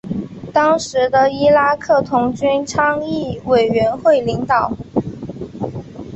[0.51, 4.75] 当时的伊拉克童军倡议委员会领导。